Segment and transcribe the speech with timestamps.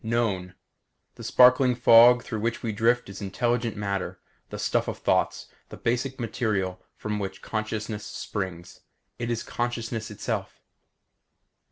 [0.03, 0.55] Known:
[1.13, 5.77] This sparkling fog through which we drift is intelligent matter; the stuff of thoughts; the
[5.77, 8.79] basic material from which consciousness springs.
[9.19, 10.59] It is consciousness itself.